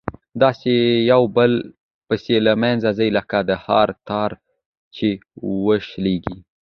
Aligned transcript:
داسي 0.41 0.77
يو 1.11 1.23
په 1.27 1.31
بل 1.37 1.51
پسي 2.07 2.35
له 2.45 2.53
منځه 2.63 2.89
ځي 2.97 3.07
لكه 3.17 3.37
د 3.49 3.51
هار 3.65 3.89
تار 4.07 4.29
چي 4.95 5.09
وشلېږي 5.65 6.37